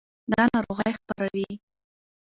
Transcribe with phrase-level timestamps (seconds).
[0.31, 1.47] دا ناروغۍ خپروي.